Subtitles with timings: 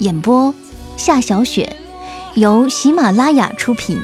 [0.00, 0.52] 演播：
[0.96, 1.76] 夏小雪，
[2.34, 4.00] 由喜马拉雅出品。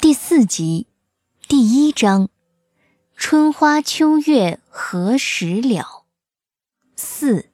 [0.00, 0.88] 第四集，
[1.46, 2.28] 第一章：
[3.16, 6.04] 春花秋月何时了？
[6.96, 7.50] 四。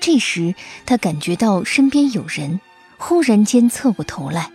[0.00, 2.60] 这时，他感觉到身边有人，
[2.98, 4.50] 忽然间侧过头来。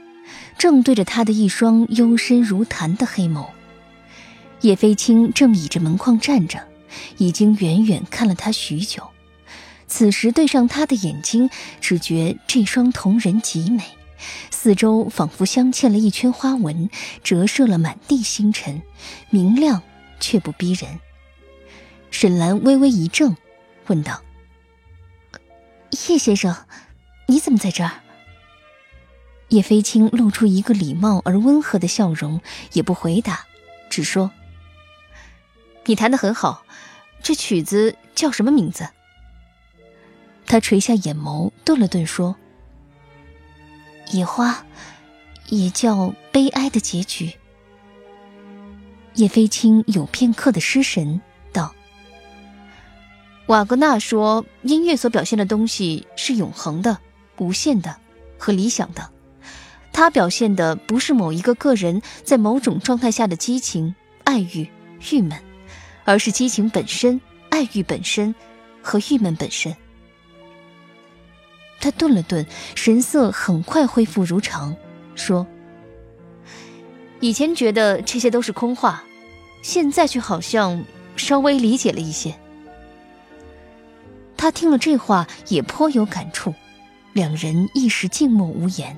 [0.58, 3.48] 正对着他的一双幽深如潭的黑眸，
[4.62, 6.68] 叶飞青正倚着门框站着，
[7.18, 9.08] 已经远远看了他许久。
[9.88, 11.50] 此时对上他的眼睛，
[11.80, 13.84] 只觉这双瞳仁极美，
[14.50, 16.90] 四周仿佛镶嵌了一圈花纹，
[17.24, 18.82] 折射了满地星辰，
[19.30, 19.84] 明亮
[20.20, 21.00] 却不逼人。
[22.10, 23.38] 沈兰微微一怔，
[23.86, 24.24] 问道
[26.10, 26.56] ：“叶先生，
[27.28, 27.92] 你怎么在这儿？”
[29.50, 32.42] 叶飞青露出一个礼貌而温和的笑容，
[32.74, 33.46] 也不回答，
[33.90, 34.32] 只说
[35.88, 36.66] ：“你弹得很好，
[37.24, 38.88] 这曲子叫什么名字？”
[40.46, 42.36] 他垂下眼眸，顿了顿，说
[44.12, 44.66] ：“野花，
[45.48, 47.34] 也叫悲哀的结局。”
[49.16, 51.22] 叶飞青有片刻的失神，
[51.54, 51.74] 道
[53.48, 57.00] ：“瓦格纳说，音乐所表现的东西是永恒的、
[57.38, 57.98] 无限的
[58.38, 59.10] 和理想的。”
[59.98, 64.70] 他表现的不是某一个个人在某种状态下的激情、爱欲、
[65.10, 65.36] 郁闷，
[66.04, 67.20] 而是激情本身、
[67.50, 68.36] 爱欲本身
[68.84, 69.76] 和郁闷本身。
[71.82, 74.76] 他顿了顿，神色很快恢复如常，
[75.16, 75.48] 说
[77.20, 79.04] ：“以前觉得这些都是空话，
[79.64, 80.86] 现在却好像
[81.16, 82.36] 稍微理解了一些。”
[84.38, 86.54] 他听了这话也颇有感触，
[87.14, 88.96] 两人一时静默无言。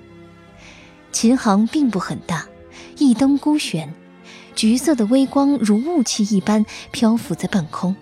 [1.11, 2.47] 琴行并不很大，
[2.97, 3.93] 一灯孤悬，
[4.55, 7.95] 橘色的微光如雾气一般漂浮在半空。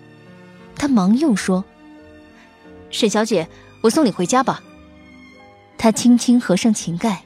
[0.76, 1.64] 他忙又说
[2.90, 3.48] ：“沈小姐，
[3.82, 4.62] 我送你回家吧。”
[5.78, 7.24] 他轻轻合上琴盖，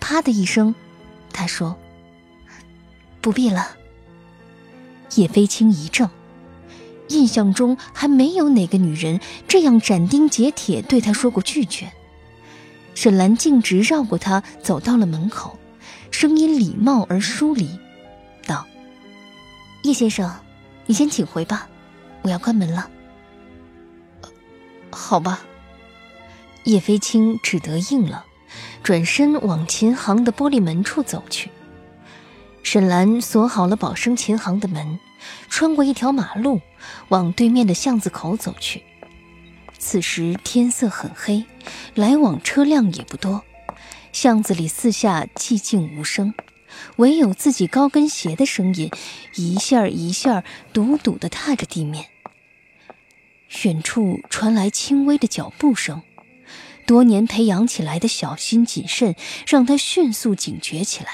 [0.00, 0.74] 啪的一声，
[1.32, 1.76] 他说
[3.20, 3.76] ：“不必了。”
[5.16, 6.10] 叶飞青一怔，
[7.08, 11.92] 印象中还没有哪个女人这样斩钉截铁对他说过拒绝。
[12.94, 15.58] 沈兰径直绕过他，走到了门口，
[16.10, 17.78] 声音礼貌而疏离，
[18.46, 18.66] 道
[19.82, 20.30] ：“叶先生，
[20.86, 21.68] 你先请回吧，
[22.22, 22.90] 我要关门了。”
[24.90, 25.40] 好吧。
[26.64, 28.26] 叶飞青只得应了，
[28.82, 31.50] 转身往琴行的玻璃门处走去。
[32.62, 35.00] 沈兰锁好了宝生琴行的门，
[35.48, 36.60] 穿过一条马路，
[37.08, 38.82] 往对面的巷子口走去。
[39.80, 41.46] 此时天色很黑，
[41.94, 43.42] 来往车辆也不多，
[44.12, 46.34] 巷子里四下寂静无声，
[46.96, 48.90] 唯有自己高跟鞋的声音，
[49.34, 52.06] 一下一下笃笃地踏着地面。
[53.64, 56.02] 远处传来轻微的脚步声，
[56.86, 59.16] 多年培养起来的小心谨慎
[59.46, 61.10] 让他迅速警觉起来。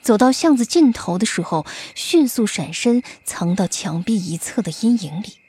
[0.00, 1.64] 走到巷子尽头的时候，
[1.94, 5.43] 迅速闪身，藏到墙壁一侧的阴影里。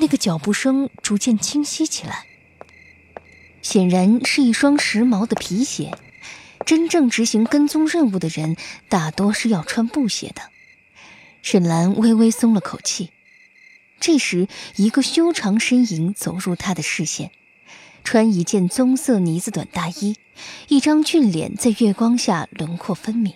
[0.00, 2.24] 那个脚步声逐渐清晰起来，
[3.60, 5.92] 显然是一双时髦的皮鞋。
[6.64, 8.56] 真正执行跟踪任务的人，
[8.88, 10.42] 大多是要穿布鞋的。
[11.42, 13.10] 沈兰微微松了口气。
[13.98, 17.30] 这时，一个修长身影走入他的视线，
[18.02, 20.16] 穿一件棕色呢子短大衣，
[20.68, 23.34] 一张俊脸在月光下轮廓分明。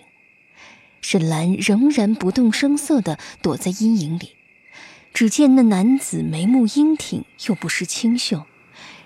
[1.01, 4.34] 沈兰仍然不动声色地躲在阴影里。
[5.15, 8.43] 只见那男子眉目英挺，又不失清秀，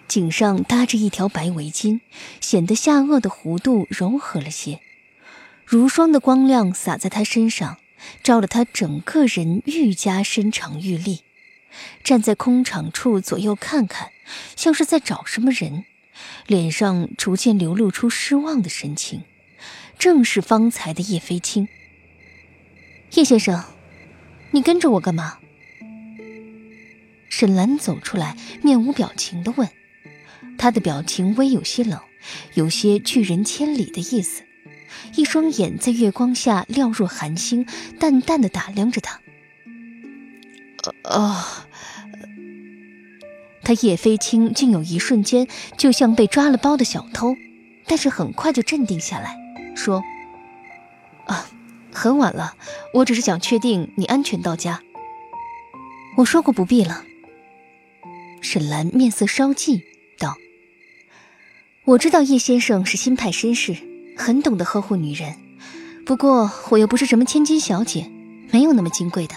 [0.08, 2.00] 颈上搭着一条白围巾，
[2.42, 4.80] 显得下颚的弧度柔和了些。
[5.68, 7.78] 如霜的光亮洒在他身上，
[8.24, 11.22] 照得他整个人愈加身长玉立。
[12.04, 14.10] 站在空场处左右看看，
[14.56, 15.86] 像是在找什么人，
[16.48, 19.22] 脸上逐渐流露出失望的神情。
[20.00, 21.68] 正是方才的叶飞青。
[23.14, 23.64] 叶先生，
[24.50, 25.38] 你跟着我干嘛？
[27.30, 29.70] 沈兰走出来，面无表情的问。
[30.58, 32.00] 他的表情微有些冷，
[32.56, 34.44] 有些拒人千里的意思。
[35.16, 37.66] 一双眼在月光下亮若寒星，
[38.00, 39.22] 淡淡的打量着他。
[41.04, 41.44] 哦，
[43.64, 45.48] 他叶飞青竟有一瞬间
[45.78, 47.36] 就像被抓了包的小偷，
[47.86, 49.38] 但是很快就镇定下来，
[49.76, 50.04] 说
[51.28, 51.48] ：“啊，
[51.94, 52.56] 很晚了，
[52.96, 54.82] 我只是想确定你安全到家。”
[56.18, 57.04] 我说过不必了。
[58.42, 59.82] 沈兰面色稍霁，
[60.18, 60.36] 道
[61.86, 63.78] ：“我知道叶先生是新派绅士。”
[64.20, 65.38] 很懂得呵护女人，
[66.06, 68.12] 不过我又不是什么千金小姐，
[68.52, 69.36] 没有那么金贵的。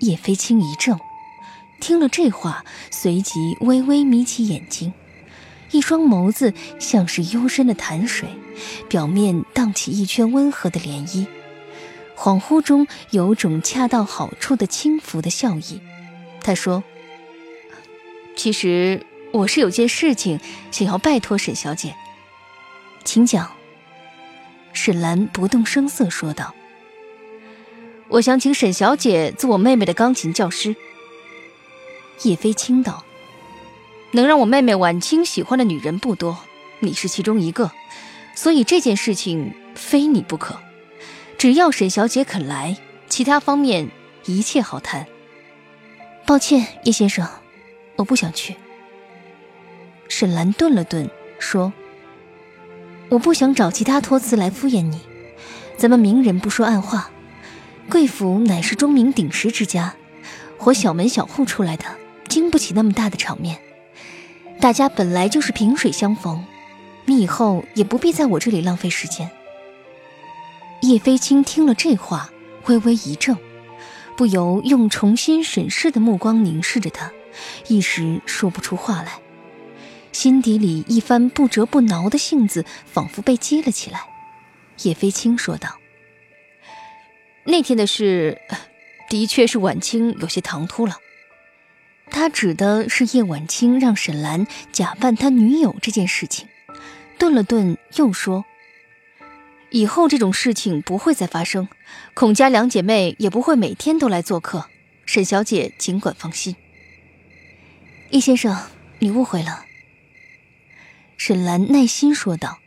[0.00, 0.98] 叶飞青一怔，
[1.80, 4.92] 听了这话，随即微微眯起眼睛，
[5.70, 8.28] 一双眸子像是幽深的潭水，
[8.88, 11.26] 表面荡起一圈温和的涟漪，
[12.16, 15.80] 恍惚中有种恰到好处的轻浮的笑意。
[16.42, 16.82] 他说
[18.40, 20.40] ：“其实我是有件事情
[20.70, 21.94] 想要拜托沈小姐，
[23.04, 23.52] 请讲。”
[24.72, 26.54] 沈兰不动声色说道
[28.08, 30.74] ：“我想请沈小姐做我妹妹的钢琴教师。”
[32.24, 33.04] 叶飞青道
[34.12, 36.38] ：“能让我妹妹婉清喜欢的女人不多，
[36.78, 37.70] 你是其中一个，
[38.34, 40.58] 所以这件事情非你不可。
[41.36, 43.90] 只要沈小姐肯来，其他方面
[44.24, 45.06] 一切好谈。”
[46.24, 47.28] 抱歉，叶先生，
[48.00, 48.56] 我不想去。
[50.08, 51.08] 沈兰顿了顿，
[51.38, 51.72] 说。
[53.10, 55.00] 我不想找其他托词来敷衍你，
[55.76, 57.10] 咱们明人不说暗话。
[57.90, 59.94] 贵府乃是钟鸣鼎食之家，
[60.58, 61.84] 我小门小户出来的，
[62.28, 63.58] 经不起那么大的场面。
[64.60, 66.44] 大家本来就是萍水相逢，
[67.04, 69.30] 你以后也不必在我这里浪费时间。
[70.82, 72.30] 叶飞青听了这话，
[72.66, 73.36] 微微一怔，
[74.16, 77.10] 不由用重新审视的目光凝视着他，
[77.68, 79.20] 一时说不出话来。
[80.12, 84.06] 心底里一番不折不挠的性子仿佛被激了起来。
[84.82, 85.78] 叶飞青说道
[87.44, 88.40] ：“那天的事，
[89.08, 90.98] 的确是晚清有些唐突了。
[92.10, 96.48] 他指的是叶晚清让沈兰假扮他女友这件事情。”
[97.16, 98.44] 顿了顿，又说
[99.70, 101.68] ：“以后这种事情不会再发生，
[102.14, 104.66] 孔家两姐妹也不会每天都来做客。
[105.06, 106.56] 沈小姐尽管放心。”
[108.10, 109.66] 叶先生，你误会了。
[111.16, 112.58] 沈兰耐心说道：“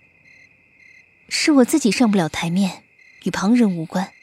[1.28, 2.84] 是我自己上不了台面，
[3.24, 4.14] 与旁人无关。”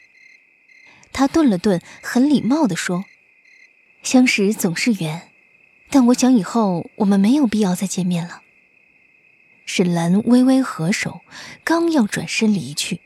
[1.13, 3.05] 他顿了顿，很礼貌地说
[4.01, 5.29] ：“相识总是缘，
[5.91, 8.41] 但我想以后我们没有必要再见面了。”
[9.67, 11.21] 沈兰微微合手，
[11.63, 12.99] 刚要转身离去。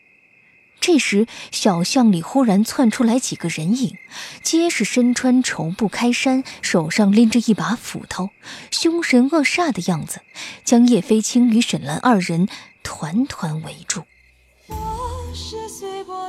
[0.86, 3.98] 这时，小巷里忽然窜出来几个人影，
[4.44, 8.30] 皆是身穿绸布开衫，手上拎着一把斧头，
[8.70, 10.20] 凶神恶煞的样子，
[10.64, 12.48] 将叶飞青与沈兰二人
[12.84, 14.04] 团团围住。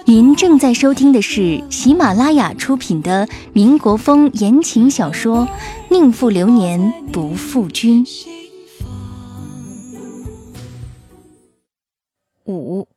[0.07, 5.47] 您正在收听的是喜马拉雅出品的民国风言情小说
[5.91, 8.07] 《宁负流年不负君》
[12.47, 12.89] 五。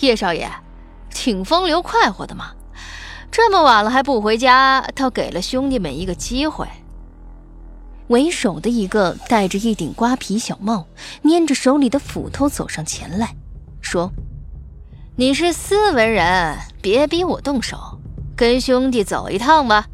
[0.00, 0.50] 叶少爷，
[1.10, 2.52] 挺风流快活的嘛，
[3.30, 6.66] 这么晚了还不回家，倒给了兄弟们一个机会。
[8.08, 10.86] 为首的一个戴着一顶瓜皮小帽，
[11.22, 13.34] 捏着手里的斧头走上前来，
[13.80, 14.12] 说
[15.16, 17.98] ：“你是斯文人，别逼我动手，
[18.36, 19.86] 跟兄弟走一趟吧。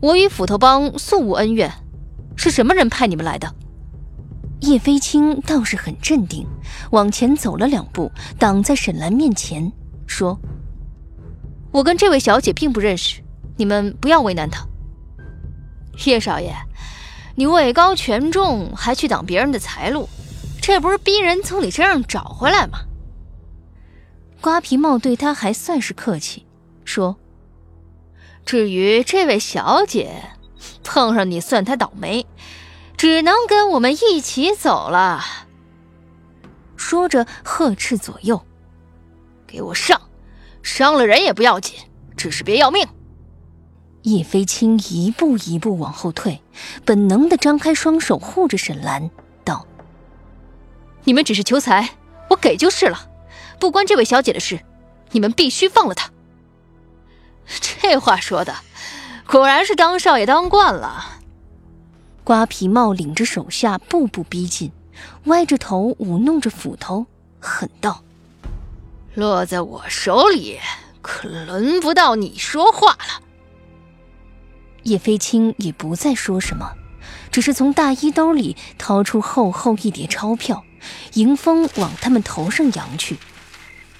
[0.00, 1.72] 我与斧头帮素无恩怨，
[2.36, 3.54] 是什么人派你们来的？”
[4.60, 6.46] 叶飞青倒是很镇定，
[6.90, 9.72] 往前走了两步，挡在沈兰面前，
[10.06, 10.38] 说
[11.72, 13.22] ：“我跟这位小姐并不认识，
[13.56, 14.66] 你们不要为难她。”
[16.04, 16.54] 叶少爷，
[17.36, 20.08] 你位高权重，还去挡别人的财路，
[20.60, 22.80] 这不是逼人从你身上找回来吗？
[24.42, 26.46] 瓜皮帽对他还算是客气，
[26.84, 27.16] 说
[28.44, 30.22] ：“至于这位小姐，
[30.84, 32.26] 碰上你算她倒霉。”
[33.00, 35.24] 只能跟我们一起走了。
[36.76, 38.44] 说着，呵斥左右
[39.48, 39.98] ：“给我上！
[40.62, 41.78] 伤了人也不要紧，
[42.14, 42.86] 只是别要命。”
[44.04, 46.42] 叶飞青一步一步往后退，
[46.84, 49.10] 本能的张开双手护着沈兰，
[49.44, 49.66] 道
[51.04, 51.96] ：“你们只是求财，
[52.28, 53.08] 我给就是了，
[53.58, 54.60] 不关这位小姐的事，
[55.12, 56.10] 你们必须放了她。
[57.46, 58.56] 这话说的，
[59.26, 61.16] 果然是当少爷当惯了。
[62.24, 64.70] 瓜皮帽领着手下步步逼近，
[65.24, 67.06] 歪着头舞弄着斧头，
[67.40, 68.02] 狠道
[69.14, 70.58] ：“落在我手里，
[71.02, 73.22] 可轮不到你说话了。”
[74.84, 76.72] 叶飞青也不再说什么，
[77.30, 80.64] 只是从大衣兜里掏出厚厚一叠钞票，
[81.14, 83.18] 迎风往他们头上扬去。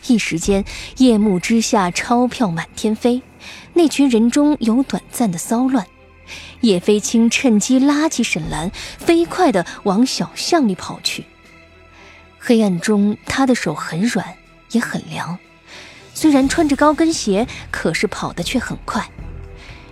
[0.06, 0.64] 一时间，
[0.96, 3.22] 夜幕之下，钞票满天飞。
[3.74, 5.86] 那群人中有短暂的骚乱。
[6.60, 11.24] 叶飞青趁机拉起沈兰，飞快地往小巷里跑去。
[12.38, 14.34] 黑暗中，他的手很软，
[14.72, 15.38] 也很凉。
[16.14, 19.08] 虽然穿着高跟鞋，可是跑得却很快。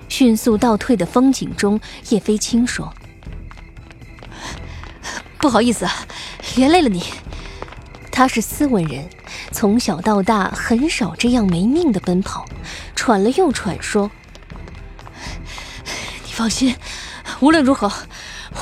[0.09, 2.93] 迅速倒退的风景中，叶飞青说
[5.39, 5.87] ：“不好意思，
[6.57, 7.03] 连累了你。”
[8.11, 9.09] 他是斯文人，
[9.53, 12.47] 从小到大很少这样没命的奔跑，
[12.97, 14.11] 喘了又喘，说
[16.39, 16.73] ：“放心，
[17.41, 17.93] 无论如何，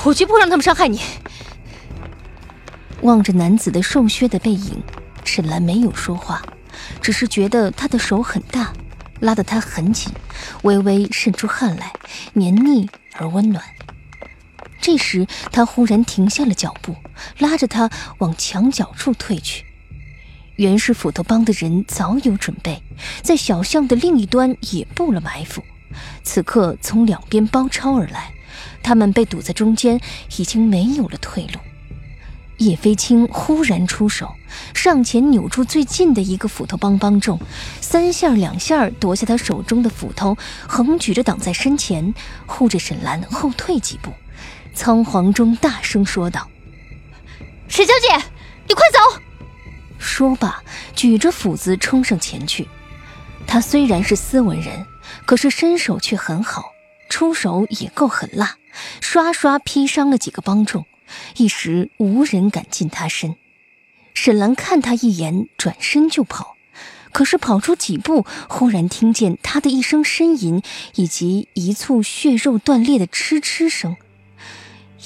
[0.03, 0.99] 我绝不让他们伤害你。”
[3.03, 4.81] 望着男子的瘦削的背影，
[5.23, 6.41] 沈兰没有说话，
[7.03, 8.73] 只是觉得他的手很大。
[9.19, 10.11] 拉得他很紧，
[10.63, 11.93] 微微渗出汗来，
[12.33, 13.63] 黏腻而温暖。
[14.81, 16.95] 这时，他忽然停下了脚步，
[17.37, 19.65] 拉着他往墙角处退去。
[20.55, 22.81] 原是斧头帮的人早有准备，
[23.21, 25.63] 在小巷的另一端也布了埋伏，
[26.23, 28.33] 此刻从两边包抄而来，
[28.83, 29.99] 他们被堵在中间，
[30.37, 31.59] 已经没有了退路。
[32.57, 34.33] 叶飞青忽然出手，
[34.73, 37.39] 上前扭住最近的一个斧头帮帮众，
[37.81, 40.35] 三下两下夺下他手中的斧头，
[40.67, 42.11] 横举着挡在身前，
[42.47, 44.11] 护着沈兰后退几步，
[44.73, 46.49] 仓皇中大声说道
[47.69, 48.25] ：“沈小姐，
[48.67, 49.21] 你快走！”
[49.99, 50.63] 说罢，
[50.95, 52.67] 举着斧子冲上前去。
[53.45, 54.85] 他虽然是斯文人，
[55.25, 56.71] 可是身手却很好，
[57.09, 58.57] 出手也够狠辣，
[59.01, 60.85] 刷刷劈伤了几个帮众。
[61.37, 63.35] 一时无人敢近他身，
[64.13, 66.55] 沈兰看他一眼，转身就跑。
[67.13, 70.61] 可是跑出几步，忽然听见他的一声呻吟，
[70.95, 73.95] 以及一簇血肉断裂的嗤嗤声。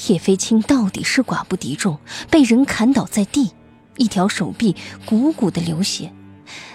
[0.07, 3.51] 叶飞青到底是寡不敌众，被人砍倒在地，
[3.97, 6.11] 一条手臂鼓鼓的流血。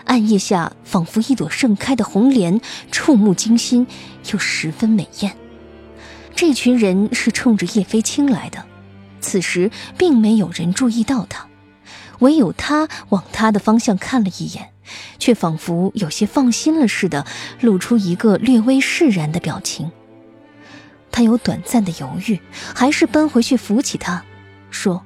[0.06, 2.60] 暗夜下，仿佛一朵盛开的红莲，
[2.90, 3.86] 触目惊心，
[4.32, 5.36] 又十分美艳。
[6.34, 8.64] 这群人是冲着叶飞青来的。
[9.20, 11.48] 此时并没有人注意到他，
[12.20, 14.70] 唯有他往他的方向看了一眼，
[15.18, 17.26] 却仿佛有些放心了似的，
[17.60, 19.90] 露出一个略微释然的表情。
[21.10, 22.40] 他有短暂的犹豫，
[22.74, 24.22] 还是奔回去扶起他，
[24.70, 25.02] 说：“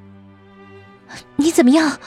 [1.36, 1.98] 你怎么样？”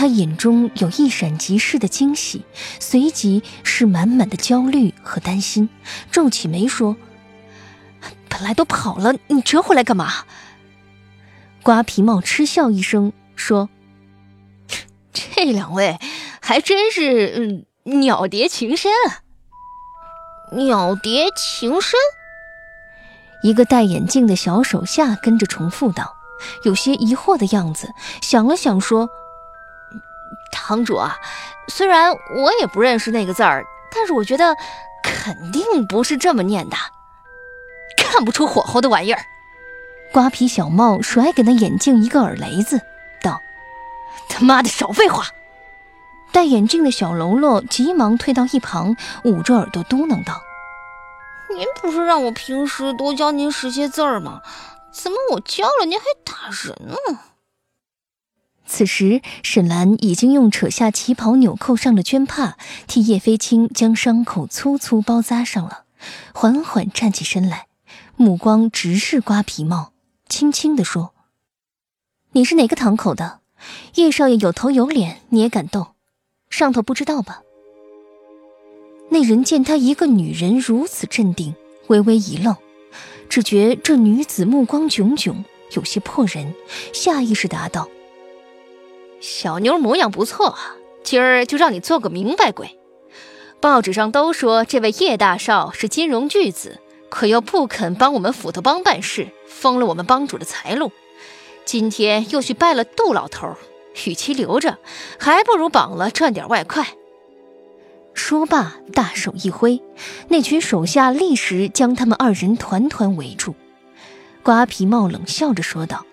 [0.00, 2.46] 他眼中有一闪即逝的惊喜，
[2.78, 5.68] 随即是满满的焦虑和担心，
[6.10, 6.96] 皱起眉说
[8.26, 10.10] ：“本来都跑了，你折回来干嘛？”
[11.62, 13.68] 瓜皮帽嗤笑一声，说
[15.12, 15.98] ：“这两位
[16.40, 19.20] 还真是嗯，鸟蝶情深啊。”
[20.56, 22.00] 鸟蝶情深。
[23.42, 26.14] 一个戴眼镜的小手下跟着重复道，
[26.64, 27.90] 有些疑惑的样子。
[28.22, 29.10] 想了想，说
[30.50, 31.18] ：“堂主啊，
[31.68, 33.64] 虽然我也不认识那个字儿，
[33.94, 34.56] 但是我觉得
[35.02, 36.76] 肯定不是这么念的，
[37.96, 39.20] 看不出火候的玩意儿。”
[40.12, 42.80] 瓜皮小帽甩给那眼镜一个耳雷子，
[43.22, 43.40] 道
[44.28, 45.26] ：“他妈的，少废话！”
[46.32, 50.42] 戴眼镜的小喽啰急忙退到一旁，捂着耳朵嘟囔道
[51.56, 54.40] ：“您不是让我平时多教您识些字儿吗？
[54.92, 57.20] 怎么我教了您还打人呢？”
[58.80, 62.56] 此时，沈兰已经用扯下旗袍纽扣上的绢帕，
[62.86, 65.84] 替叶飞青将伤口粗粗包扎上了，
[66.32, 67.66] 缓缓站起身来，
[68.16, 69.92] 目光直视瓜皮帽。
[70.30, 71.12] 轻轻地说
[72.32, 73.40] ：“你是哪个堂口的？
[73.96, 75.88] 叶少爷有头有脸，你也敢动？
[76.48, 77.42] 上头不知道吧？”
[79.12, 81.54] 那人见他一个女人如此镇定，
[81.88, 82.56] 微微一愣，
[83.28, 86.54] 只觉这女子目光炯炯，有些破人，
[86.94, 87.86] 下意识答道
[89.20, 90.58] ：“小妞模样不错，
[91.04, 92.78] 今儿就让你做个明白鬼。
[93.60, 100.92] 报纸上都说这位叶大少是金融巨子。”可又不肯帮我们斧头帮办事，封了我们帮主的财路。
[101.64, 103.56] 今天又去拜了杜老头，
[104.06, 104.78] 与其留着，
[105.18, 106.86] 还不如绑了赚点外快。
[108.14, 109.82] 说罢，大手一挥，
[110.28, 113.56] 那群手下立时将他们二人团团围住。
[114.44, 116.06] 瓜皮帽冷笑着说道：“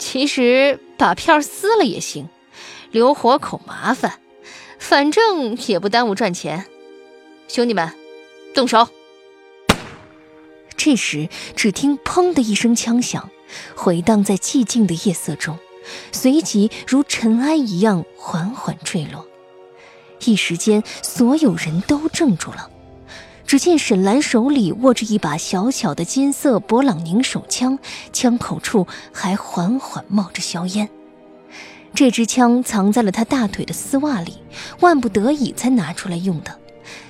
[0.00, 2.28] 其实把票撕了也行，
[2.90, 4.18] 留活口麻烦，
[4.78, 6.66] 反正也不耽误赚钱。
[7.46, 7.92] 兄弟们，
[8.54, 8.88] 动手！
[10.76, 13.30] 这时，只听“砰”的一声枪响，
[13.76, 15.58] 回荡在寂静的夜色中，
[16.10, 19.28] 随即如尘埃一样缓缓坠落。
[20.24, 22.70] 一时间，所有人都怔住了。
[23.50, 27.80] 只见沈兰手里握着一把小巧的金色勃朗宁手枪，
[28.12, 30.88] 枪口处还缓缓冒着硝烟。
[31.92, 34.34] 这支枪藏在了他大腿的丝袜里，
[34.78, 36.56] 万不得已才拿出来用的。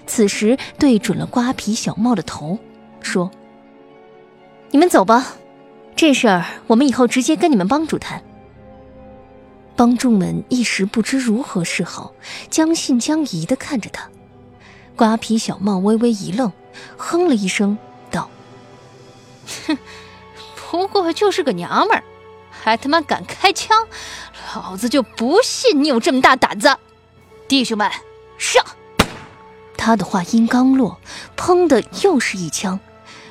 [0.06, 2.58] 此时对准了瓜皮小帽的头，
[3.02, 3.30] 说。
[4.70, 5.34] 你们走吧，
[5.94, 8.22] 这事儿我们以后直接跟你们帮主谈。
[9.76, 12.14] 帮众们一时不知如何是好，
[12.48, 14.08] 将信将疑的看着他。
[15.00, 16.52] 瓜皮小帽微微一愣，
[16.98, 17.78] 哼了一声，
[18.10, 18.28] 道
[19.66, 19.78] ：“哼，
[20.70, 22.04] 不过就是个娘们儿，
[22.50, 23.88] 还他妈敢开枪，
[24.54, 26.76] 老子就不信你有这么大胆子！
[27.48, 27.90] 弟兄们，
[28.36, 28.62] 上！”
[29.74, 31.00] 他的话音刚落，
[31.34, 32.78] 砰的又是一枪。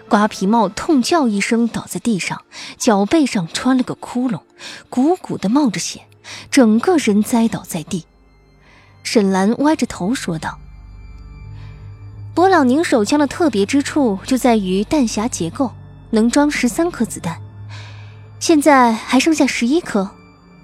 [0.07, 2.41] 瓜皮帽痛叫一声，倒在地上，
[2.79, 4.41] 脚背上穿了个窟窿，
[4.89, 6.07] 鼓鼓的冒着血，
[6.49, 8.07] 整个人栽倒在地。
[9.03, 10.57] 沈兰歪着头说道
[12.39, 15.73] ：“勃朗宁手枪的特别之处就在于弹匣结构，
[16.11, 17.37] 能装十三颗子弹，
[18.39, 20.11] 现在还剩下十一颗，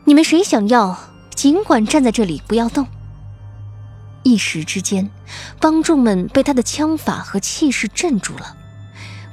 [0.05, 0.98] 你们谁想要，
[1.36, 2.88] 尽管站在这里不要动。”
[4.24, 5.12] 一时之间，
[5.60, 8.55] 帮众们被他的枪法和气势镇住了。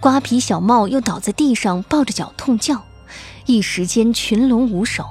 [0.01, 2.83] 瓜皮小帽又倒在地上，抱着脚痛叫，
[3.47, 5.05] 一时间群龙无首，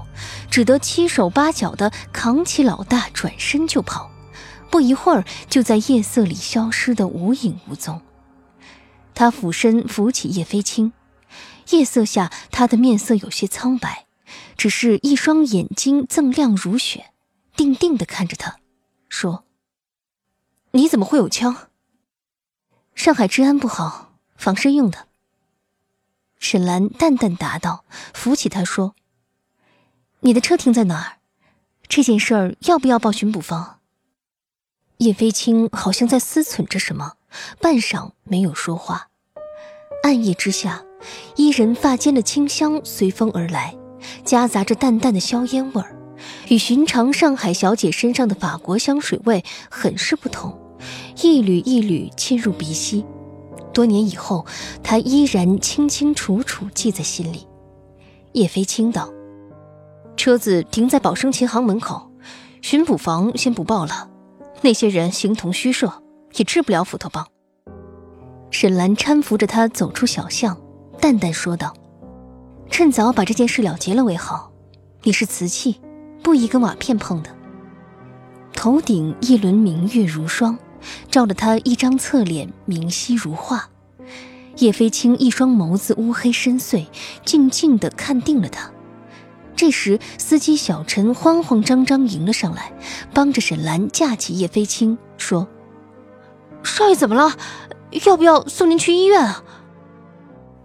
[0.49, 4.10] 只得七手八脚的扛起老大，转身就跑。
[4.71, 8.01] 不一会儿，就在夜色里消失的无影无踪。
[9.13, 10.93] 他俯身扶起叶飞青，
[11.71, 14.07] 夜色下他的面色有些苍白，
[14.55, 17.11] 只是一双眼睛锃亮如雪，
[17.55, 18.59] 定定的看着他，
[19.09, 19.43] 说
[20.71, 21.67] ：“你怎么会有枪？
[22.95, 25.07] 上海治安不好。”防身用的。
[26.39, 28.95] 沈兰淡淡答道，扶起他说
[30.21, 31.17] ：“你的车停在哪儿？
[31.87, 33.80] 这件事儿要不要报巡捕房？”
[35.01, 37.13] 叶飞青好像在思忖着什么，
[37.59, 39.07] 半晌没有说话。
[40.03, 40.83] 暗夜之下，
[41.35, 43.75] 伊人发间的清香随风而来，
[44.23, 45.97] 夹杂着淡淡的硝烟味儿，
[46.49, 50.55] 与寻常上海小姐身上的法国香水味很是不同，
[51.23, 53.03] 一缕一缕沁入鼻息。
[53.73, 54.45] 多年以后，
[54.83, 57.47] 他依然清清楚楚记在心里。
[58.33, 59.11] 叶飞青道
[60.15, 62.11] ：“车子停在宝生琴行门口，
[62.61, 64.10] 巡捕房先不报了。
[64.61, 66.03] 那些人形同虚设，
[66.35, 67.27] 也治不了斧头帮。”
[68.51, 70.57] 沈兰搀扶着他走出小巷，
[70.99, 71.73] 淡淡说道
[72.69, 74.51] ：“趁早把这件事了结了为好。
[75.03, 75.81] 你是瓷器，
[76.21, 77.35] 不宜跟瓦片碰的。”
[78.53, 80.57] 头顶一轮明月如霜。
[81.11, 83.69] 照了他一张侧脸，明晰如画。
[84.57, 86.87] 叶飞青一双眸子乌黑深邃，
[87.23, 88.71] 静静地看定了他。
[89.61, 92.73] 这时，司机小陈慌慌张张迎了上来，
[93.13, 95.47] 帮着沈兰架起叶飞青，说
[96.65, 97.37] ：“少爷怎么了？
[98.07, 99.43] 要不要送您去医院啊？”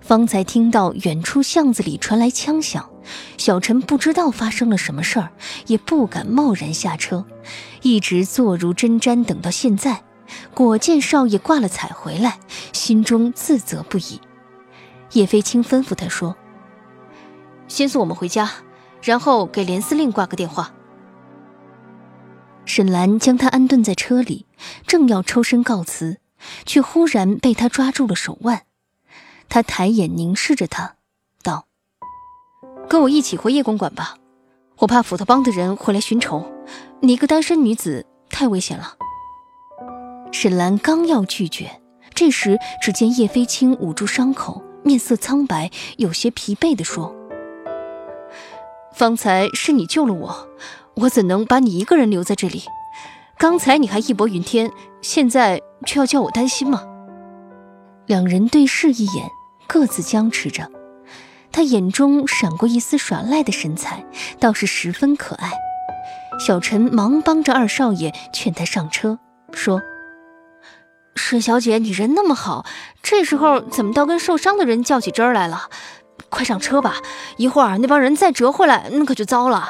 [0.01, 2.89] 方才听到远处巷子里传来枪响，
[3.37, 5.31] 小陈不知道发生了什么事儿，
[5.67, 7.27] 也不敢贸然下车，
[7.83, 10.05] 一直坐如针毡，等到现在。
[10.55, 12.39] 果见少爷挂了彩回来，
[12.73, 14.23] 心中自责不已。
[15.13, 16.35] 叶飞青吩咐他说
[17.69, 18.51] ：“先送我们回家，
[19.07, 20.73] 然后给连司令挂个电话。”
[22.67, 24.45] 沈兰将他安顿在车里，
[24.87, 26.19] 正要抽身告辞，
[26.65, 28.65] 却忽然被他抓住了手腕。
[29.49, 30.97] 他抬眼凝视着他，
[31.45, 31.67] 道
[32.91, 34.17] ：“跟我一起回叶公馆吧，
[34.79, 36.45] 我怕斧头帮的人回来寻仇，
[37.01, 38.97] 你一个单身女子太危险了。”
[40.33, 41.81] 沈兰刚要拒绝，
[42.13, 47.15] 这时只见叶飞青捂住伤口，面色苍白，有些疲惫地说
[48.97, 50.49] ：“方才是你救了我，
[50.95, 52.65] 我怎能把你一个人留在这里？
[53.39, 54.71] 刚才你还义薄云天，
[55.03, 56.83] 现在却要叫我担心吗？”
[58.07, 59.29] 两人对视一眼，
[59.67, 60.71] 各自僵持着。
[61.53, 64.07] 他眼中闪过一丝耍赖的神采，
[64.41, 65.53] 倒是十分可爱。
[66.39, 69.19] 小陈忙帮着二少爷劝他上车，
[69.53, 69.83] 说。
[71.15, 72.65] 沈小姐，你人那么好，
[73.03, 75.71] 这时候怎么倒跟受伤的人较起真儿来了？
[76.29, 76.97] 快上车吧，
[77.37, 79.69] 一会儿那帮人再折回来，那可就糟了。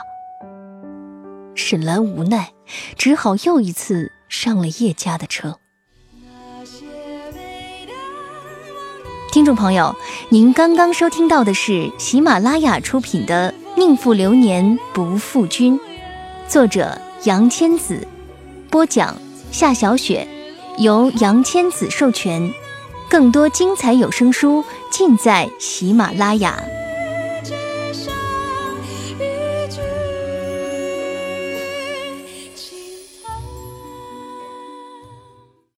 [1.54, 2.50] 沈兰无奈，
[2.96, 5.58] 只好又一次上了叶家的车。
[9.32, 9.94] 听众朋友，
[10.30, 15.78] 您刚刚收听到的是喜马拉雅出品的《宁负流年不负君。
[16.48, 18.06] 作者：杨千子，
[18.70, 19.14] 播讲：
[19.50, 20.26] 夏小雪，
[20.78, 22.50] 由杨千子授权。
[23.08, 24.64] 更多精彩有声书
[24.96, 26.75] 尽在喜马拉雅。